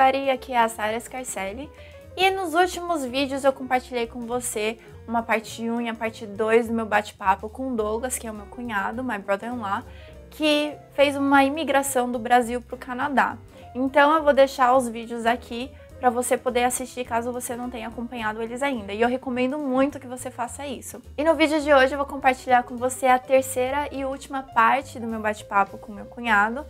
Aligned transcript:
everybody! 0.00 0.30
Aqui 0.30 0.52
é 0.52 0.58
a 0.58 0.68
Sara 0.68 0.98
Scarcelli 0.98 1.70
e 2.16 2.30
nos 2.30 2.54
últimos 2.54 3.04
vídeos 3.04 3.44
eu 3.44 3.52
compartilhei 3.52 4.06
com 4.06 4.20
você 4.20 4.78
uma 5.06 5.22
parte 5.22 5.68
1 5.68 5.82
e 5.82 5.88
a 5.90 5.94
parte 5.94 6.26
2 6.26 6.68
do 6.68 6.72
meu 6.72 6.86
bate-papo 6.86 7.50
com 7.50 7.76
Douglas, 7.76 8.16
que 8.16 8.26
é 8.26 8.30
o 8.30 8.34
meu 8.34 8.46
cunhado, 8.46 9.04
my 9.04 9.18
brother-in-law, 9.18 9.82
que 10.30 10.72
fez 10.94 11.16
uma 11.16 11.44
imigração 11.44 12.10
do 12.10 12.18
Brasil 12.18 12.62
para 12.62 12.74
o 12.76 12.78
Canadá. 12.78 13.36
Então 13.74 14.14
eu 14.16 14.22
vou 14.22 14.32
deixar 14.32 14.74
os 14.74 14.88
vídeos 14.88 15.26
aqui 15.26 15.70
para 16.00 16.08
você 16.08 16.34
poder 16.38 16.64
assistir 16.64 17.04
caso 17.04 17.30
você 17.30 17.54
não 17.54 17.68
tenha 17.68 17.88
acompanhado 17.88 18.40
eles 18.40 18.62
ainda. 18.62 18.94
E 18.94 19.02
eu 19.02 19.08
recomendo 19.08 19.58
muito 19.58 20.00
que 20.00 20.06
você 20.06 20.30
faça 20.30 20.66
isso. 20.66 21.00
E 21.16 21.22
no 21.22 21.34
vídeo 21.34 21.60
de 21.60 21.72
hoje 21.72 21.92
eu 21.92 21.98
vou 21.98 22.06
compartilhar 22.06 22.62
com 22.62 22.74
você 22.76 23.06
a 23.06 23.18
terceira 23.18 23.86
e 23.92 24.02
última 24.06 24.42
parte 24.42 24.98
do 24.98 25.06
meu 25.06 25.20
bate-papo 25.20 25.76
com 25.76 25.92
meu 25.92 26.06
cunhado, 26.06 26.64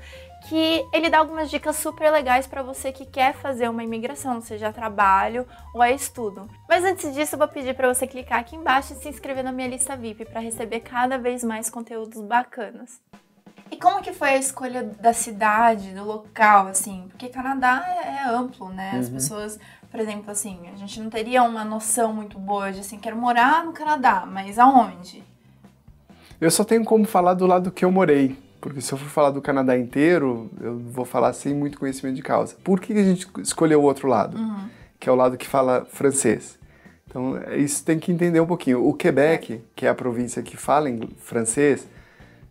que 0.48 0.86
ele 0.92 1.10
dá 1.10 1.18
algumas 1.18 1.50
dicas 1.50 1.76
super 1.76 2.10
legais 2.10 2.46
para 2.46 2.62
você 2.62 2.92
que 2.92 3.04
quer 3.04 3.34
fazer 3.34 3.68
uma 3.68 3.84
imigração, 3.84 4.40
seja 4.40 4.72
trabalho 4.72 5.46
ou 5.74 5.82
é 5.82 5.92
estudo. 5.92 6.48
Mas 6.68 6.84
antes 6.84 7.14
disso, 7.14 7.34
eu 7.34 7.38
vou 7.38 7.48
pedir 7.48 7.74
para 7.74 7.92
você 7.92 8.06
clicar 8.06 8.40
aqui 8.40 8.56
embaixo 8.56 8.92
e 8.92 8.96
se 8.96 9.08
inscrever 9.08 9.44
na 9.44 9.52
minha 9.52 9.68
lista 9.68 9.96
VIP 9.96 10.24
para 10.24 10.40
receber 10.40 10.80
cada 10.80 11.18
vez 11.18 11.44
mais 11.44 11.68
conteúdos 11.68 12.20
bacanas. 12.22 13.00
E 13.70 13.76
como 13.76 14.02
que 14.02 14.12
foi 14.12 14.30
a 14.30 14.36
escolha 14.36 14.82
da 14.82 15.12
cidade, 15.12 15.94
do 15.94 16.04
local, 16.04 16.66
assim? 16.66 17.06
Porque 17.08 17.28
Canadá 17.28 17.84
é, 17.86 18.16
é 18.16 18.28
amplo, 18.28 18.68
né? 18.70 18.92
As 18.98 19.06
uhum. 19.06 19.14
pessoas, 19.14 19.60
por 19.90 20.00
exemplo, 20.00 20.30
assim, 20.30 20.68
a 20.72 20.76
gente 20.76 21.00
não 21.00 21.08
teria 21.08 21.42
uma 21.44 21.64
noção 21.64 22.12
muito 22.12 22.36
boa 22.38 22.72
de 22.72 22.80
assim, 22.80 22.98
quero 22.98 23.16
morar 23.16 23.64
no 23.64 23.72
Canadá, 23.72 24.24
mas 24.26 24.58
aonde? 24.58 25.22
Eu 26.40 26.50
só 26.50 26.64
tenho 26.64 26.84
como 26.84 27.04
falar 27.04 27.34
do 27.34 27.46
lado 27.46 27.70
que 27.70 27.84
eu 27.84 27.92
morei, 27.92 28.36
porque 28.60 28.80
se 28.80 28.92
eu 28.92 28.98
for 28.98 29.08
falar 29.08 29.30
do 29.30 29.40
Canadá 29.40 29.76
inteiro, 29.76 30.50
eu 30.60 30.78
vou 30.78 31.04
falar 31.04 31.32
sem 31.32 31.54
muito 31.54 31.78
conhecimento 31.78 32.16
de 32.16 32.22
causa. 32.22 32.56
Por 32.62 32.80
que 32.80 32.92
a 32.92 33.02
gente 33.02 33.26
escolheu 33.38 33.80
o 33.80 33.84
outro 33.84 34.08
lado? 34.08 34.36
Uhum. 34.36 34.68
Que 34.98 35.08
é 35.08 35.12
o 35.12 35.14
lado 35.14 35.36
que 35.36 35.46
fala 35.46 35.86
francês. 35.90 36.58
Então, 37.06 37.40
isso 37.56 37.84
tem 37.84 37.98
que 37.98 38.12
entender 38.12 38.40
um 38.40 38.46
pouquinho. 38.46 38.86
O 38.86 38.94
Quebec, 38.94 39.60
que 39.74 39.86
é 39.86 39.88
a 39.88 39.94
província 39.94 40.42
que 40.42 40.56
fala 40.56 40.88
francês, 41.18 41.88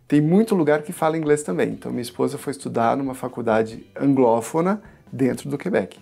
tem 0.06 0.20
muito 0.20 0.54
lugar 0.54 0.82
que 0.82 0.92
fala 0.92 1.16
inglês 1.16 1.42
também. 1.42 1.70
Então, 1.70 1.90
minha 1.90 2.02
esposa 2.02 2.36
foi 2.36 2.50
estudar 2.50 2.96
numa 2.96 3.14
faculdade 3.14 3.86
anglófona 3.98 4.82
dentro 5.10 5.48
do 5.48 5.56
Quebec. 5.56 5.98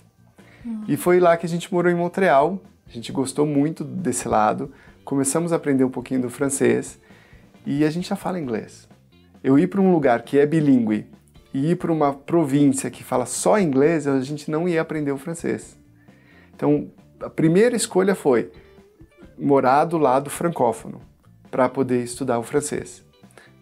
Hum. 0.66 0.84
E 0.88 0.96
foi 0.96 1.20
lá 1.20 1.36
que 1.36 1.46
a 1.46 1.48
gente 1.48 1.72
morou 1.72 1.92
em 1.92 1.94
Montreal. 1.94 2.58
A 2.88 2.90
gente 2.90 3.12
gostou 3.12 3.46
muito 3.46 3.84
desse 3.84 4.26
lado. 4.26 4.72
Começamos 5.04 5.52
a 5.52 5.56
aprender 5.56 5.84
um 5.84 5.90
pouquinho 5.90 6.22
do 6.22 6.30
francês 6.30 6.98
e 7.64 7.84
a 7.84 7.90
gente 7.90 8.08
já 8.08 8.16
fala 8.16 8.40
inglês. 8.40 8.87
Eu 9.42 9.58
ir 9.58 9.68
para 9.68 9.80
um 9.80 9.92
lugar 9.92 10.22
que 10.22 10.38
é 10.38 10.46
bilíngue 10.46 11.06
e 11.54 11.70
ir 11.72 11.76
para 11.76 11.92
uma 11.92 12.12
província 12.12 12.90
que 12.90 13.04
fala 13.04 13.26
só 13.26 13.58
inglês, 13.58 14.06
a 14.06 14.20
gente 14.20 14.50
não 14.50 14.68
ia 14.68 14.80
aprender 14.80 15.12
o 15.12 15.18
francês. 15.18 15.78
Então, 16.54 16.90
a 17.20 17.30
primeira 17.30 17.76
escolha 17.76 18.14
foi 18.14 18.50
morar 19.38 19.84
do 19.84 19.98
lado 19.98 20.28
francófono 20.28 21.00
para 21.50 21.68
poder 21.68 22.02
estudar 22.02 22.38
o 22.38 22.42
francês. 22.42 23.04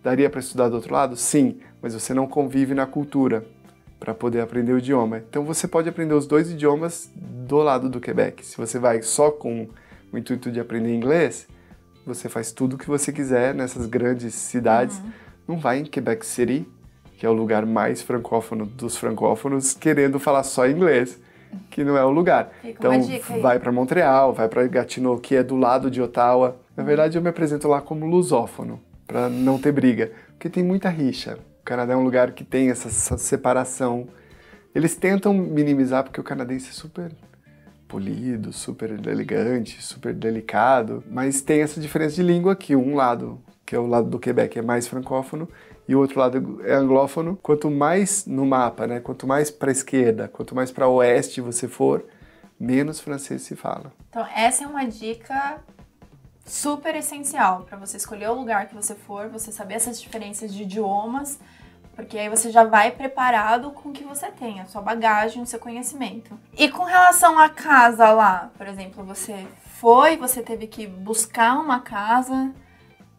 Daria 0.03 0.31
para 0.31 0.41
estudar 0.41 0.69
do 0.69 0.77
outro 0.77 0.93
lado? 0.93 1.17
Sim, 1.17 1.59
mas 1.83 1.95
você 1.95 2.15
não 2.15 2.27
convive 2.27 2.75
na 2.75 2.87
cultura 2.87 3.45
para 3.99 4.15
poder 4.15 4.41
aprender 4.41 4.73
o 4.73 4.79
idioma. 4.79 5.19
Então 5.19 5.45
você 5.45 5.67
pode 5.67 5.89
aprender 5.89 6.15
os 6.15 6.27
dois 6.27 6.51
idiomas 6.51 7.11
do 7.15 7.59
lado 7.59 7.89
do 7.89 8.01
Quebec. 8.01 8.45
Se 8.45 8.57
você 8.57 8.79
vai 8.79 9.03
só 9.03 9.31
com 9.31 9.69
o 10.13 10.19
intuito 10.19 10.51
de 10.51 10.61
aprender 10.61 10.95
inglês, 10.95 11.49
você 12.05 12.29
faz 12.29 12.53
tudo 12.53 12.77
o 12.77 12.79
que 12.79 12.87
você 12.87 13.13
quiser 13.13 13.55
nessas 13.55 13.87
grandes 13.87 14.35
cidades. 14.35 14.99
Uhum. 14.99 15.11
Não 15.47 15.59
vai 15.59 15.79
em 15.79 15.85
Quebec 15.85 16.25
City, 16.25 16.67
que 17.19 17.25
é 17.25 17.29
o 17.29 17.33
lugar 17.33 17.65
mais 17.65 18.03
francófono 18.03 18.67
dos 18.67 18.97
francófonos, 18.97 19.73
querendo 19.73 20.19
falar 20.19 20.43
só 20.43 20.69
inglês, 20.69 21.19
que 21.71 21.85
não 21.85 21.97
é 21.97 22.05
o 22.05 22.11
lugar. 22.11 22.53
Fica 22.61 22.89
então 22.89 23.41
vai 23.41 23.59
para 23.59 23.73
Montreal, 23.73 24.33
vai 24.33 24.49
para 24.49 24.67
Gatineau, 24.67 25.19
que 25.19 25.35
é 25.37 25.43
do 25.43 25.57
lado 25.57 25.91
de 25.91 26.03
Ottawa. 26.03 26.57
Na 26.77 26.83
uhum. 26.83 26.87
verdade, 26.87 27.17
eu 27.17 27.23
me 27.23 27.29
apresento 27.29 27.69
lá 27.69 27.81
como 27.81 28.07
lusófono 28.07 28.81
para 29.07 29.29
não 29.29 29.59
ter 29.59 29.73
briga, 29.73 30.13
porque 30.33 30.51
tem 30.51 30.63
muita 30.63 30.89
rixa. 30.89 31.39
O 31.61 31.65
Canadá 31.65 31.95
é 31.95 31.97
um 31.97 32.05
lugar 32.05 32.33
que 32.33 32.45
tem 32.45 32.71
essa, 32.71 32.89
essa 32.89 33.17
separação. 33.17 34.09
Eles 34.75 34.95
tentam 34.95 35.33
minimizar 35.33 36.05
porque 36.05 36.21
o 36.21 36.25
canadense 36.25 36.69
é 36.69 36.73
super 36.73 37.13
polido, 37.89 38.53
super 38.53 38.91
elegante, 38.91 39.83
super 39.83 40.13
delicado, 40.13 41.05
mas 41.09 41.41
tem 41.41 41.63
essa 41.63 41.81
diferença 41.81 42.17
de 42.17 42.23
língua 42.23 42.57
que 42.57 42.75
um 42.75 42.95
lado, 42.97 43.41
que 43.67 43.75
é 43.75 43.79
o 43.79 43.87
lado 43.87 44.09
do 44.09 44.19
Quebec, 44.19 44.57
é 44.57 44.63
mais 44.63 44.87
francófono 44.87 45.49
e 45.89 45.95
o 45.95 45.99
outro 45.99 46.21
lado 46.21 46.61
é 46.65 46.75
anglófono. 46.75 47.37
Quanto 47.43 47.69
mais 47.69 48.25
no 48.25 48.47
mapa, 48.47 48.87
né, 48.87 49.01
quanto 49.01 49.27
mais 49.27 49.51
para 49.51 49.71
a 49.71 49.73
esquerda, 49.73 50.29
quanto 50.29 50.55
mais 50.55 50.71
para 50.71 50.89
oeste 50.89 51.41
você 51.41 51.67
for, 51.67 52.05
menos 52.59 53.01
francês 53.01 53.43
se 53.43 53.57
fala. 53.57 53.93
Então 54.09 54.25
essa 54.35 54.63
é 54.63 54.67
uma 54.69 54.85
dica 54.85 55.59
super 56.45 56.95
essencial 56.95 57.67
para 57.69 57.77
você 57.77 57.97
escolher 57.97 58.31
o 58.31 58.35
lugar 58.35 58.69
que 58.69 58.75
você 58.75 58.95
for, 58.95 59.29
você 59.29 59.51
saber 59.51 59.75
essas 59.75 60.01
diferenças 60.01 60.55
de 60.55 60.63
idiomas, 60.63 61.41
porque 61.97 62.17
aí 62.17 62.29
você 62.29 62.51
já 62.51 62.63
vai 62.63 62.93
preparado 62.93 63.73
com 63.73 63.89
o 63.89 63.93
que 63.93 64.05
você 64.05 64.31
tem, 64.31 64.61
a 64.61 64.67
sua 64.67 64.81
bagagem, 64.81 65.43
o 65.43 65.47
seu 65.47 65.59
conhecimento. 65.59 66.39
E 66.57 66.69
com 66.69 66.85
relação 66.85 67.37
à 67.37 67.49
casa 67.49 68.13
lá, 68.13 68.51
por 68.57 68.69
exemplo, 68.69 69.03
você 69.03 69.45
foi, 69.81 70.17
você 70.17 70.41
teve 70.41 70.69
que 70.69 70.87
buscar 70.87 71.59
uma 71.59 71.81
casa 71.81 72.53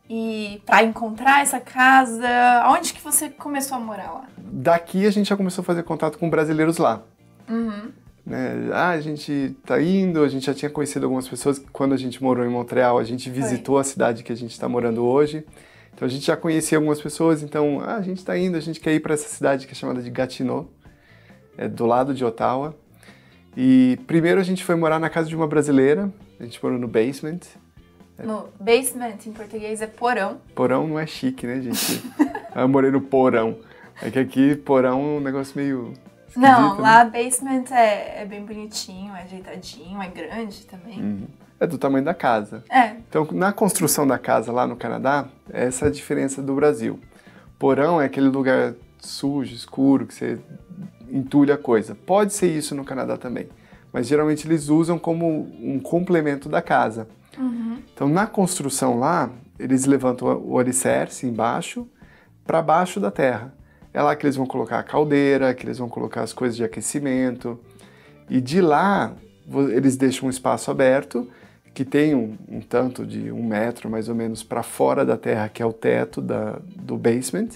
e 0.09 0.61
para 0.65 0.83
encontrar 0.83 1.41
essa 1.41 1.59
casa, 1.59 2.27
onde 2.67 2.93
que 2.93 3.01
você 3.01 3.29
começou 3.29 3.77
a 3.77 3.79
morar 3.79 4.11
lá? 4.11 4.25
Daqui 4.37 5.05
a 5.05 5.11
gente 5.11 5.27
já 5.27 5.35
começou 5.35 5.61
a 5.61 5.65
fazer 5.65 5.83
contato 5.83 6.17
com 6.17 6.29
brasileiros 6.29 6.77
lá. 6.77 7.03
Uhum. 7.49 7.91
Né? 8.25 8.69
Ah, 8.73 8.89
a 8.89 9.01
gente 9.01 9.55
tá 9.65 9.81
indo, 9.81 10.23
a 10.23 10.27
gente 10.27 10.45
já 10.45 10.53
tinha 10.53 10.69
conhecido 10.69 11.05
algumas 11.05 11.27
pessoas 11.27 11.61
quando 11.71 11.93
a 11.93 11.97
gente 11.97 12.21
morou 12.21 12.45
em 12.45 12.49
Montreal, 12.49 12.97
a 12.97 13.03
gente 13.03 13.29
visitou 13.29 13.75
Foi. 13.75 13.81
a 13.81 13.83
cidade 13.83 14.23
que 14.23 14.31
a 14.31 14.35
gente 14.35 14.51
está 14.51 14.67
morando 14.67 15.05
hoje. 15.05 15.45
Então 15.93 16.05
a 16.05 16.09
gente 16.09 16.25
já 16.25 16.37
conhecia 16.37 16.77
algumas 16.77 17.01
pessoas, 17.01 17.41
então 17.41 17.81
ah, 17.81 17.95
a 17.95 18.01
gente 18.01 18.19
está 18.19 18.37
indo, 18.37 18.55
a 18.55 18.59
gente 18.59 18.79
quer 18.79 18.93
ir 18.93 18.99
para 18.99 19.13
essa 19.13 19.27
cidade 19.27 19.65
que 19.65 19.73
é 19.73 19.75
chamada 19.75 20.01
de 20.01 20.09
Gatineau, 20.09 20.69
é 21.57 21.67
do 21.67 21.85
lado 21.85 22.13
de 22.13 22.23
Ottawa. 22.23 22.75
E 23.55 23.99
primeiro 24.05 24.39
a 24.39 24.43
gente 24.43 24.63
foi 24.63 24.75
morar 24.75 24.99
na 24.99 25.09
casa 25.09 25.27
de 25.27 25.35
uma 25.35 25.47
brasileira, 25.47 26.11
a 26.39 26.43
gente 26.43 26.63
morou 26.63 26.77
no 26.77 26.87
basement. 26.87 27.39
No 28.23 28.49
basement, 28.59 29.17
em 29.25 29.31
português, 29.31 29.81
é 29.81 29.87
porão. 29.87 30.39
Porão 30.55 30.87
não 30.87 30.99
é 30.99 31.05
chique, 31.05 31.45
né, 31.45 31.61
gente? 31.61 32.03
eu 32.55 32.67
morei 32.67 32.91
no 32.91 33.01
porão. 33.01 33.57
É 34.01 34.09
que 34.09 34.19
aqui 34.19 34.55
porão 34.55 34.99
é 34.99 35.03
um 35.17 35.19
negócio 35.19 35.53
meio 35.55 35.93
não, 36.37 36.75
né? 36.75 36.81
lá 36.81 37.03
basement 37.03 37.65
é, 37.71 38.21
é, 38.21 38.25
bem 38.25 38.45
bonitinho, 38.45 39.15
é 39.15 39.23
ajeitadinho, 39.23 39.99
é 40.01 40.07
grande 40.07 40.65
também. 40.65 40.99
Uhum. 40.99 41.27
É 41.59 41.65
do 41.65 41.79
tamanho 41.79 42.05
da 42.05 42.13
casa. 42.13 42.63
É. 42.69 42.95
Então, 43.09 43.27
na 43.31 43.51
construção 43.51 44.05
da 44.05 44.19
casa 44.19 44.51
lá 44.51 44.67
no 44.67 44.75
Canadá, 44.75 45.27
essa 45.51 45.85
é 45.85 45.87
a 45.87 45.91
diferença 45.91 46.41
do 46.41 46.53
Brasil. 46.53 46.99
Porão 47.57 47.99
é 47.99 48.05
aquele 48.05 48.29
lugar 48.29 48.75
sujo, 48.99 49.55
escuro, 49.55 50.05
que 50.05 50.13
você 50.13 50.39
entulha 51.09 51.55
a 51.55 51.57
coisa. 51.57 51.95
Pode 51.95 52.33
ser 52.33 52.55
isso 52.55 52.75
no 52.75 52.85
Canadá 52.85 53.17
também, 53.17 53.49
mas 53.91 54.05
geralmente 54.05 54.47
eles 54.47 54.69
usam 54.69 54.99
como 54.99 55.27
um 55.59 55.79
complemento 55.79 56.47
da 56.47 56.61
casa. 56.61 57.07
Então, 57.93 58.07
na 58.07 58.27
construção 58.27 58.99
lá, 58.99 59.29
eles 59.59 59.85
levantam 59.85 60.41
o 60.45 60.59
alicerce 60.59 61.25
embaixo 61.25 61.87
para 62.45 62.61
baixo 62.61 62.99
da 62.99 63.11
terra. 63.11 63.53
É 63.93 64.01
lá 64.01 64.15
que 64.15 64.25
eles 64.25 64.35
vão 64.35 64.45
colocar 64.45 64.79
a 64.79 64.83
caldeira, 64.83 65.53
que 65.53 65.65
eles 65.65 65.77
vão 65.77 65.89
colocar 65.89 66.21
as 66.21 66.31
coisas 66.31 66.55
de 66.55 66.63
aquecimento. 66.63 67.59
E 68.29 68.39
de 68.39 68.61
lá, 68.61 69.13
eles 69.71 69.97
deixam 69.97 70.27
um 70.27 70.29
espaço 70.29 70.69
aberto, 70.69 71.27
que 71.73 71.85
tem 71.85 72.15
um, 72.15 72.35
um 72.47 72.59
tanto 72.59 73.05
de 73.05 73.31
um 73.31 73.43
metro 73.43 73.89
mais 73.89 74.09
ou 74.09 74.15
menos 74.15 74.43
para 74.43 74.63
fora 74.63 75.05
da 75.05 75.17
terra, 75.17 75.49
que 75.49 75.61
é 75.61 75.65
o 75.65 75.73
teto 75.73 76.21
da, 76.21 76.59
do 76.75 76.97
basement. 76.97 77.49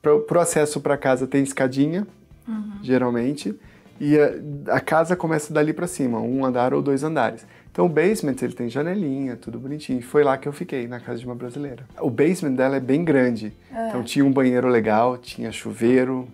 Para 0.00 0.14
o 0.14 0.40
acesso 0.40 0.80
para 0.80 0.96
casa 0.96 1.26
tem 1.26 1.42
escadinha, 1.42 2.06
uhum. 2.46 2.78
geralmente, 2.82 3.54
e 4.00 4.18
a, 4.18 4.76
a, 4.76 4.80
casa 4.80 5.14
começa 5.14 5.52
dali 5.52 5.72
para 5.72 5.86
cima, 5.86 6.18
um 6.20 6.44
andar 6.44 6.72
ou 6.74 6.82
dois 6.82 7.04
andares. 7.04 7.46
Então 7.72 7.86
o 7.86 7.88
basement 7.88 8.36
ele 8.42 8.52
tem 8.52 8.68
janelinha, 8.68 9.34
tudo 9.34 9.58
bonitinho. 9.58 9.98
E 9.98 10.02
foi 10.02 10.22
lá 10.22 10.36
que 10.36 10.46
eu 10.46 10.52
fiquei, 10.52 10.86
na 10.86 11.00
casa 11.00 11.18
de 11.18 11.24
uma 11.24 11.34
brasileira. 11.34 11.86
O 11.98 12.10
basement 12.10 12.52
dela 12.52 12.76
é 12.76 12.80
bem 12.80 13.02
grande. 13.02 13.56
É. 13.74 13.88
Então 13.88 14.04
tinha 14.04 14.22
um 14.24 14.30
banheiro 14.30 14.68
legal, 14.68 15.16
tinha 15.16 15.50
chuveiro, 15.50 16.28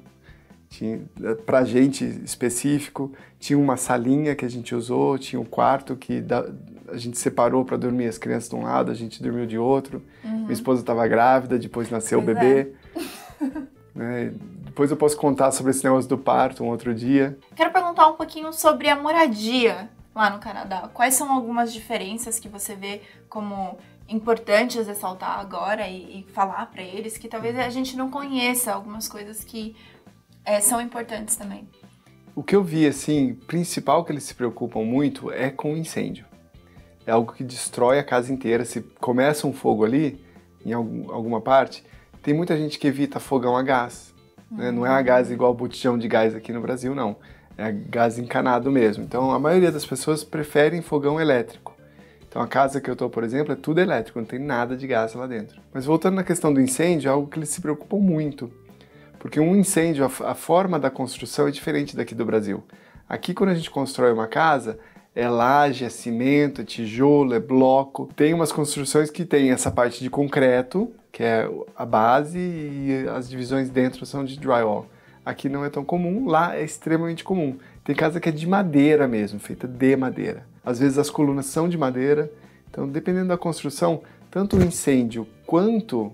tinha 0.69 1.00
pra 1.46 1.64
gente 1.64 2.05
específico, 2.25 3.12
tinha 3.38 3.56
uma 3.56 3.76
salinha 3.76 4.35
que 4.35 4.44
a 4.44 4.50
gente 4.50 4.75
usou, 4.75 5.17
tinha 5.17 5.40
um 5.40 5.44
quarto 5.44 5.94
que 5.94 6.20
da, 6.20 6.44
a 6.88 6.96
gente 6.96 7.17
separou 7.17 7.64
para 7.64 7.76
dormir 7.76 8.08
as 8.08 8.19
crianças 8.19 8.50
de 8.50 8.56
um 8.56 8.64
lado, 8.64 8.91
a 8.91 8.94
gente 8.94 9.23
dormiu 9.23 9.46
de 9.46 9.56
outro. 9.56 10.02
Uhum. 10.25 10.41
Minha 10.41 10.52
esposa 10.52 10.81
estava 10.81 11.06
grávida, 11.06 11.56
depois 11.56 11.88
nasceu 11.88 12.20
pois 12.20 12.37
o 12.37 12.41
bebê. 12.41 12.73
É. 13.41 13.79
Né? 13.94 14.32
Depois 14.64 14.93
eu 14.93 14.96
posso 14.96 15.17
contar 15.17 15.50
sobre 15.50 15.73
esse 15.73 15.82
negócio 15.82 16.08
do 16.08 16.17
parto 16.17 16.62
um 16.62 16.69
outro 16.69 16.94
dia. 16.94 17.37
Quero 17.56 17.73
perguntar 17.73 18.06
um 18.06 18.12
pouquinho 18.12 18.52
sobre 18.52 18.88
a 18.88 18.94
moradia 18.94 19.91
lá 20.19 20.31
no 20.31 20.38
Canadá. 20.38 20.91
Quais 20.93 21.15
são 21.15 21.32
algumas 21.32 21.73
diferenças 21.73 22.38
que 22.38 22.49
você 22.49 22.75
vê 22.75 23.00
como 23.29 23.79
importantes 24.09 24.87
ressaltar 24.87 25.38
agora 25.38 25.87
e, 25.87 26.20
e 26.20 26.32
falar 26.32 26.67
para 26.67 26.82
eles 26.82 27.17
que 27.17 27.29
talvez 27.29 27.59
a 27.59 27.69
gente 27.69 27.97
não 27.97 28.11
conheça 28.11 28.73
algumas 28.73 29.09
coisas 29.09 29.44
que 29.44 29.76
é, 30.44 30.61
são 30.61 30.81
importantes 30.81 31.37
também? 31.37 31.69
O 32.35 32.43
que 32.43 32.55
eu 32.55 32.62
vi, 32.62 32.87
assim, 32.87 33.35
principal 33.35 34.05
que 34.05 34.12
eles 34.12 34.23
se 34.23 34.35
preocupam 34.35 34.85
muito 34.85 35.31
é 35.32 35.50
com 35.50 35.75
o 35.75 35.76
incêndio. 35.76 36.25
É 37.06 37.11
algo 37.11 37.32
que 37.32 37.43
destrói 37.43 37.99
a 37.99 38.05
casa 38.05 38.32
inteira. 38.32 38.65
Se 38.65 38.81
começa 38.81 39.47
um 39.47 39.53
fogo 39.53 39.85
ali, 39.85 40.25
em 40.65 40.73
algum, 40.73 41.11
alguma 41.12 41.41
parte, 41.41 41.85
tem 42.23 42.35
muita 42.35 42.56
gente 42.56 42.79
que 42.79 42.87
evita 42.87 43.19
fogão 43.19 43.56
a 43.56 43.62
gás. 43.62 44.15
Né? 44.50 44.70
Não 44.70 44.87
é 44.87 44.91
a 44.91 45.03
gás 45.03 45.31
igual 45.31 45.55
botijão 45.55 45.99
de 45.99 46.06
gás 46.06 46.35
aqui 46.35 46.53
no 46.53 46.61
Brasil, 46.61 46.94
não. 46.94 47.17
É 47.58 47.72
gás 47.72 48.19
encanado 48.19 48.70
mesmo. 48.70 49.02
Então, 49.02 49.32
a 49.32 49.38
maioria 49.38 49.72
das 49.72 49.84
pessoas 49.84 50.22
preferem 50.22 50.81
fogão 50.81 51.20
elétrico. 51.20 51.76
Então, 52.28 52.40
a 52.40 52.46
casa 52.46 52.81
que 52.81 52.88
eu 52.88 52.93
estou, 52.93 53.10
por 53.10 53.25
exemplo, 53.25 53.52
é 53.52 53.56
tudo 53.56 53.81
elétrico, 53.81 54.20
não 54.20 54.26
tem 54.26 54.38
nada 54.38 54.76
de 54.76 54.87
gás 54.87 55.12
lá 55.14 55.26
dentro. 55.26 55.60
Mas 55.75 55.84
voltando 55.84 56.14
na 56.14 56.22
questão 56.22 56.55
do 56.55 56.60
incêndio, 56.60 57.08
é 57.08 57.12
algo 57.12 57.26
que 57.26 57.37
eles 57.37 57.49
se 57.49 57.60
preocupam 57.60 57.96
muito. 57.96 58.49
Porque 59.19 59.40
um 59.40 59.56
incêndio, 59.56 60.05
a, 60.05 60.31
a 60.31 60.34
forma 60.34 60.78
da 60.78 60.88
construção 60.88 61.49
é 61.49 61.50
diferente 61.50 61.96
daqui 61.96 62.14
do 62.14 62.25
Brasil. 62.25 62.62
Aqui, 63.08 63.34
quando 63.34 63.50
a 63.50 63.55
gente 63.55 63.70
constrói 63.70 64.12
uma 64.12 64.28
casa, 64.28 64.78
é 65.12 65.28
laje, 65.28 65.84
é 65.84 65.88
cimento, 65.88 66.60
é 66.60 66.64
tijolo, 66.64 67.34
é 67.34 67.40
bloco. 67.40 68.08
Tem 68.14 68.32
umas 68.32 68.52
construções 68.52 69.10
que 69.10 69.25
tem 69.25 69.50
essa 69.50 69.69
parte 69.69 70.00
de 70.00 70.08
concreto, 70.08 70.93
que 71.10 71.25
é 71.25 71.50
a 71.75 71.84
base, 71.84 72.38
e 72.38 73.08
as 73.12 73.28
divisões 73.28 73.69
dentro 73.69 74.06
são 74.06 74.25
de 74.25 74.38
drywall. 74.38 74.87
Aqui 75.28 75.46
não 75.46 75.62
é 75.62 75.69
tão 75.69 75.84
comum, 75.84 76.26
lá 76.26 76.56
é 76.56 76.64
extremamente 76.64 77.22
comum. 77.22 77.58
Tem 77.84 77.94
casa 77.94 78.19
que 78.19 78.30
é 78.30 78.32
de 78.32 78.46
madeira 78.46 79.06
mesmo, 79.06 79.38
feita 79.38 79.69
de 79.69 79.94
madeira. 79.94 80.46
Às 80.64 80.78
vezes 80.78 80.96
as 80.96 81.10
colunas 81.10 81.44
são 81.44 81.69
de 81.69 81.76
madeira, 81.76 82.32
então 82.70 82.88
dependendo 82.88 83.28
da 83.28 83.36
construção, 83.36 84.00
tanto 84.30 84.56
o 84.56 84.62
incêndio 84.62 85.28
quanto 85.44 86.10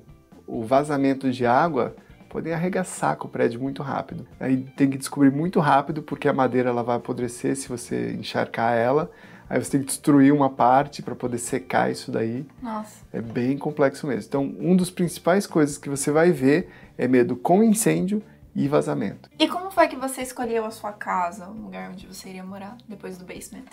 o 0.48 0.64
vazamento 0.64 1.30
de 1.30 1.46
água 1.46 1.94
podem 2.28 2.52
arregaçar 2.52 3.16
com 3.16 3.28
o 3.28 3.30
prédio 3.30 3.60
muito 3.60 3.84
rápido. 3.84 4.26
Aí 4.40 4.66
tem 4.76 4.90
que 4.90 4.98
descobrir 4.98 5.30
muito 5.30 5.60
rápido 5.60 6.02
porque 6.02 6.26
a 6.26 6.32
madeira 6.32 6.70
ela 6.70 6.82
vai 6.82 6.96
apodrecer 6.96 7.54
se 7.54 7.68
você 7.68 8.14
encharcar 8.14 8.74
ela. 8.74 9.08
Aí 9.48 9.62
você 9.62 9.70
tem 9.70 9.80
que 9.80 9.86
destruir 9.86 10.32
uma 10.32 10.50
parte 10.50 11.02
para 11.02 11.14
poder 11.14 11.38
secar 11.38 11.88
isso 11.88 12.10
daí. 12.10 12.44
Nossa. 12.60 13.04
É 13.12 13.20
bem 13.20 13.56
complexo 13.56 14.08
mesmo. 14.08 14.24
Então, 14.26 14.56
um 14.58 14.74
dos 14.74 14.90
principais 14.90 15.46
coisas 15.46 15.78
que 15.78 15.88
você 15.88 16.10
vai 16.10 16.32
ver 16.32 16.68
é 16.98 17.06
medo 17.06 17.36
com 17.36 17.62
incêndio 17.62 18.20
e 18.54 18.68
vazamento. 18.68 19.28
E 19.38 19.48
como 19.48 19.70
foi 19.70 19.88
que 19.88 19.96
você 19.96 20.22
escolheu 20.22 20.64
a 20.64 20.70
sua 20.70 20.92
casa, 20.92 21.48
o 21.48 21.52
lugar 21.52 21.90
onde 21.90 22.06
você 22.06 22.28
iria 22.28 22.44
morar 22.44 22.76
depois 22.88 23.18
do 23.18 23.24
basement? 23.24 23.64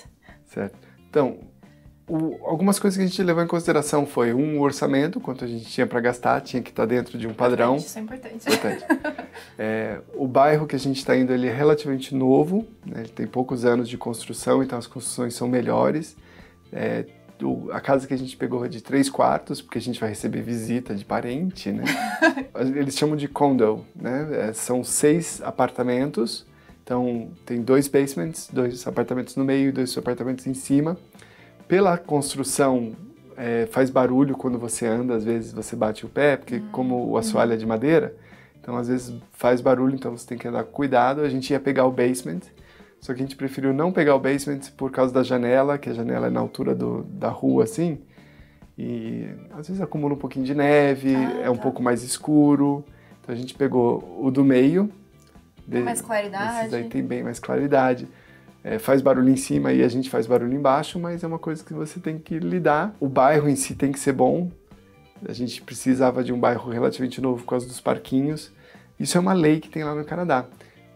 Certo. 0.46 0.78
Então, 1.10 1.40
o, 2.08 2.38
algumas 2.46 2.80
coisas 2.80 2.98
que 2.98 3.04
a 3.04 3.08
gente 3.08 3.24
levou 3.24 3.44
em 3.44 3.48
consideração 3.48 4.06
foi 4.06 4.34
um 4.34 4.60
orçamento, 4.60 5.20
quanto 5.20 5.46
a 5.46 5.48
gente 5.48 5.66
tinha 5.66 5.88
para 5.88 6.00
gastar, 6.02 6.42
tinha 6.42 6.62
que 6.62 6.70
estar 6.70 6.84
tá 6.84 6.88
dentro 6.88 7.18
de 7.18 7.28
um 7.28 7.34
padrão. 7.34 7.78
Isso 7.78 7.98
é 7.98 8.02
importante. 8.02 8.48
importante. 8.48 8.86
é, 9.58 10.02
o 10.16 10.28
bairro 10.28 10.68
que 10.68 10.76
a 10.76 10.80
gente 10.80 10.98
está 10.98 11.16
indo 11.16 11.32
ele 11.32 11.48
é 11.48 11.54
relativamente 11.54 12.14
novo, 12.14 12.68
né? 12.86 13.02
ele 13.02 13.10
tem 13.10 13.28
poucos 13.28 13.64
anos 13.64 13.88
de 13.88 13.98
construção, 13.98 14.62
então 14.62 14.78
as 14.78 14.88
construções 14.88 15.36
são 15.36 15.48
melhores. 15.48 16.18
É, 16.74 17.06
o, 17.21 17.21
a 17.72 17.80
casa 17.80 18.08
que 18.08 18.14
a 18.14 18.18
gente 18.18 18.36
pegou 18.38 18.66
é 18.66 18.68
de 18.68 18.82
três 18.82 19.10
quartos, 19.10 19.62
porque 19.62 19.78
a 19.78 19.82
gente 19.82 20.00
vai 20.00 20.10
receber 20.10 20.42
visita 20.42 20.94
de 20.94 21.06
parente, 21.06 21.72
né? 21.72 21.84
Eles 22.76 22.96
chamam 22.96 23.16
de 23.16 23.28
condo, 23.28 23.86
né? 23.96 24.50
É, 24.50 24.54
são 24.54 24.84
seis 24.84 25.42
apartamentos, 25.44 26.46
então 26.84 27.32
tem 27.46 27.62
dois 27.62 27.88
basements, 27.88 28.50
dois 28.52 28.86
apartamentos 28.88 29.36
no 29.36 29.44
meio 29.44 29.70
e 29.70 29.72
dois 29.72 29.98
apartamentos 29.98 30.46
em 30.48 30.54
cima 30.54 30.98
pela 31.72 31.98
construção 31.98 32.92
é, 33.38 33.66
faz 33.72 33.90
barulho 33.90 34.36
quando 34.36 34.60
você 34.60 34.86
anda, 34.86 35.16
às 35.16 35.24
vezes 35.24 35.54
você 35.54 35.74
bate 35.74 36.06
o 36.06 36.10
pé, 36.10 36.36
porque 36.36 36.56
uhum. 36.56 36.68
como 36.70 37.08
o 37.08 37.18
assoalho 37.18 37.54
é 37.54 37.56
de 37.56 37.66
madeira, 37.66 38.14
então 38.60 38.76
às 38.76 38.90
vezes 38.90 39.16
faz 39.32 39.62
barulho, 39.62 39.96
então 39.96 40.12
você 40.12 40.28
tem 40.28 40.38
que 40.38 40.46
andar 40.46 40.66
com 40.66 40.72
cuidado. 40.74 41.22
A 41.22 41.30
gente 41.30 41.50
ia 41.50 41.62
pegar 41.62 41.86
o 41.86 41.92
basement, 41.92 42.42
só 43.02 43.14
que 43.14 43.22
a 43.22 43.26
gente 43.26 43.36
preferiu 43.36 43.74
não 43.74 43.92
pegar 43.92 44.16
o 44.16 44.20
basement 44.20 44.62
por 44.78 44.92
causa 44.92 45.14
da 45.14 45.24
janela, 45.24 45.78
que 45.78 45.90
a 45.90 45.94
janela 45.94 46.28
é 46.28 46.30
na 46.30 46.40
altura 46.40 46.74
do, 46.74 47.04
da 47.04 47.30
rua 47.30 47.66
assim, 47.66 48.00
e 48.78 49.28
às 49.52 49.68
vezes 49.68 49.82
acumula 49.82 50.14
um 50.14 50.18
pouquinho 50.18 50.46
de 50.46 50.56
neve, 50.56 51.14
ah, 51.14 51.42
é 51.44 51.50
um 51.50 51.58
tá. 51.58 51.62
pouco 51.62 51.84
mais 51.84 52.04
escuro. 52.04 52.86
Então 53.22 53.36
a 53.36 53.38
gente 53.38 53.54
pegou 53.54 54.18
o 54.20 54.32
do 54.32 54.44
meio. 54.46 54.90
De, 55.68 55.82
mais 55.82 56.02
claridade. 56.02 56.68
Esses 56.68 56.74
aí 56.74 56.84
tem 56.86 57.04
bem 57.04 57.22
mais 57.22 57.40
claridade 57.40 58.08
é, 58.64 58.78
faz 58.78 59.02
barulho 59.02 59.30
em 59.30 59.38
cima 59.38 59.74
e 59.74 59.84
a 59.84 59.88
gente 59.88 60.10
faz 60.10 60.28
barulho 60.28 60.54
embaixo, 60.54 61.00
mas 61.00 61.24
é 61.24 61.28
uma 61.28 61.40
coisa 61.40 61.64
que 61.64 61.74
você 61.74 62.00
tem 62.00 62.20
que 62.20 62.38
lidar. 62.38 62.96
O 63.00 63.08
bairro 63.08 63.50
em 63.50 63.56
si 63.56 63.76
tem 63.76 63.92
que 63.92 64.00
ser 64.00 64.14
bom. 64.14 64.52
A 65.28 65.34
gente 65.34 65.62
precisava 65.62 66.24
de 66.24 66.32
um 66.32 66.40
bairro 66.40 66.72
relativamente 66.72 67.22
novo 67.22 67.44
por 67.44 67.50
causa 67.50 67.68
dos 67.68 67.80
parquinhos. 67.80 68.52
Isso 69.00 69.18
é 69.18 69.22
uma 69.22 69.34
lei 69.34 69.60
que 69.60 69.70
tem 69.70 69.84
lá 69.84 69.96
no 69.96 70.06
Canadá. 70.06 70.46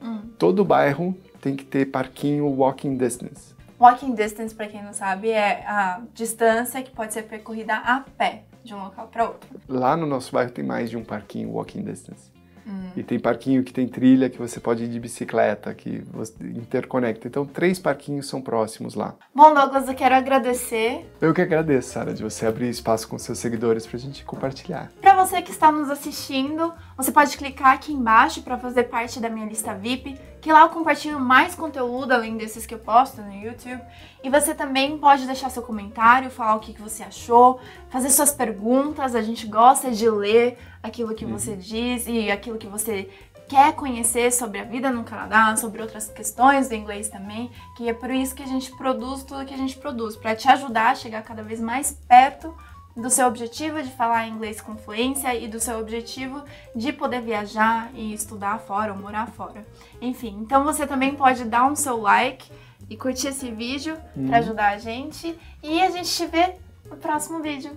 Hum. 0.02 0.20
Todo 0.38 0.64
bairro 0.64 1.16
tem 1.46 1.56
que 1.56 1.64
ter 1.64 1.86
parquinho 1.86 2.48
walking 2.48 2.98
distance. 2.98 3.54
Walking 3.80 4.16
distance, 4.16 4.56
para 4.56 4.66
quem 4.66 4.84
não 4.84 4.94
sabe, 4.94 5.30
é 5.30 5.64
a 5.68 6.02
distância 6.12 6.82
que 6.82 6.90
pode 6.90 7.14
ser 7.14 7.22
percorrida 7.24 7.76
a 7.76 8.04
pé 8.18 8.46
de 8.64 8.74
um 8.74 8.84
local 8.84 9.08
para 9.10 9.26
outro. 9.26 9.48
Lá 9.70 9.96
no 9.96 10.08
nosso 10.08 10.32
bairro 10.32 10.50
tem 10.50 10.66
mais 10.66 10.90
de 10.90 10.98
um 10.98 11.04
parquinho 11.04 11.52
walking 11.52 11.84
distance. 11.84 12.34
Hum. 12.68 12.90
E 12.96 13.04
tem 13.04 13.20
parquinho 13.20 13.64
que 13.64 13.72
tem 13.72 13.88
trilha 13.88 14.28
que 14.28 14.40
você 14.40 14.60
pode 14.60 14.86
ir 14.86 14.88
de 14.88 15.00
bicicleta, 15.00 15.72
que 15.74 16.00
você 16.12 16.34
interconecta. 16.44 17.28
Então, 17.28 17.46
três 17.46 17.78
parquinhos 17.78 18.28
são 18.28 18.42
próximos 18.42 18.96
lá. 18.96 19.14
Bom, 19.36 19.54
Douglas, 19.54 19.88
eu 19.88 19.94
quero 19.94 20.16
agradecer. 20.16 21.06
Eu 21.22 21.32
que 21.32 21.42
agradeço, 21.42 21.90
Sara, 21.90 22.12
de 22.12 22.24
você 22.24 22.48
abrir 22.48 22.70
espaço 22.70 23.08
com 23.08 23.20
seus 23.20 23.38
seguidores 23.38 23.86
pra 23.86 24.00
gente 24.00 24.26
compartilhar. 24.26 24.92
Para 25.00 25.14
você 25.24 25.44
que 25.44 25.52
está 25.52 25.72
nos 25.72 25.92
assistindo, 25.92 26.74
você 26.98 27.12
pode 27.12 27.38
clicar 27.38 27.74
aqui 27.74 27.94
embaixo 27.94 28.42
para 28.42 28.58
fazer 28.58 28.86
parte 28.86 29.20
da 29.20 29.30
minha 29.30 29.46
lista 29.46 29.76
VIP, 29.76 30.18
que 30.46 30.54
lá 30.54 30.62
eu 30.62 30.70
compartilho 30.70 31.20
mais 31.20 31.56
conteúdo 31.56 32.12
além 32.12 32.38
desses 32.38 32.68
que 32.68 32.76
eu 32.76 32.78
posto 32.78 33.20
no 33.20 33.34
YouTube. 33.34 33.82
E 34.24 34.30
você 34.30 34.54
também 34.54 34.96
pode 34.96 35.26
deixar 35.26 35.50
seu 35.50 35.64
comentário, 35.64 36.30
falar 36.30 36.54
o 36.54 36.60
que, 36.60 36.72
que 36.72 36.80
você 36.84 37.02
achou, 37.02 37.60
fazer 37.90 38.12
suas 38.12 38.32
perguntas. 38.32 39.16
A 39.16 39.24
gente 39.24 39.48
gosta 39.48 39.90
de 39.90 40.08
ler 40.08 40.60
aquilo 40.84 41.16
que 41.16 41.26
uhum. 41.26 41.32
você 41.32 41.56
diz 41.56 42.06
e 42.06 42.30
aquilo 42.30 42.60
que 42.60 42.68
você 42.68 43.10
quer 43.48 43.74
conhecer 43.74 44.32
sobre 44.32 44.60
a 44.60 44.64
vida 44.64 44.92
no 44.92 45.04
Canadá, 45.04 45.56
sobre 45.56 45.82
outras 45.82 46.10
questões 46.10 46.70
do 46.70 46.76
inglês 46.76 47.10
também, 47.10 47.50
que 47.76 47.90
é 47.90 47.94
por 47.94 48.12
isso 48.12 48.36
que 48.36 48.44
a 48.44 48.48
gente 48.48 48.70
produz 48.78 49.24
tudo 49.24 49.48
que 49.48 49.54
a 49.54 49.58
gente 49.58 49.76
produz, 49.78 50.16
para 50.16 50.36
te 50.36 50.48
ajudar 50.48 50.92
a 50.92 50.96
chegar 50.96 51.24
cada 51.24 51.42
vez 51.42 51.60
mais 51.60 52.00
perto 52.08 52.56
do 52.96 53.10
seu 53.10 53.28
objetivo 53.28 53.82
de 53.82 53.92
falar 53.92 54.28
inglês 54.28 54.62
com 54.62 54.78
fluência 54.78 55.36
e 55.36 55.48
do 55.48 55.60
seu 55.60 55.80
objetivo 55.80 56.42
de 56.76 56.94
poder 56.94 57.22
viajar 57.22 57.90
e 57.94 58.14
estudar 58.14 58.60
fora 58.60 58.94
ou 58.94 58.98
morar 58.98 59.28
fora. 59.28 59.66
Enfim, 60.02 60.38
então 60.42 60.64
você 60.64 60.88
também 60.88 61.14
pode 61.14 61.44
dar 61.44 61.66
um 61.66 61.76
seu 61.76 62.00
like 62.00 62.50
e 62.90 62.96
curtir 62.96 63.28
esse 63.28 63.52
vídeo 63.52 63.98
hum. 64.16 64.28
para 64.28 64.38
ajudar 64.38 64.74
a 64.74 64.78
gente 64.78 65.38
e 65.62 65.82
a 65.82 65.90
gente 65.90 66.10
te 66.10 66.26
vê 66.26 66.56
no 66.90 66.96
próximo 66.96 67.42
vídeo. 67.42 67.72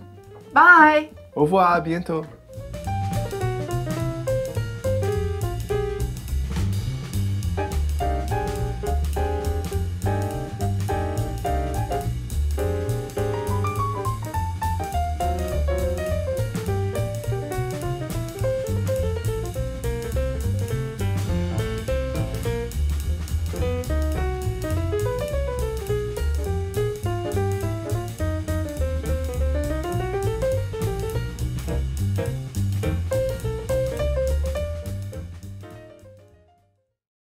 Bye! 0.53 1.11
Au 1.35 1.45
revoir, 1.45 1.83
bientôt! 1.83 2.38